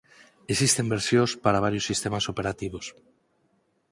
Existen 0.53 0.91
versións 0.95 1.31
para 1.43 1.63
varios 1.65 1.87
sistemas 1.89 2.25
operativos. 2.33 2.85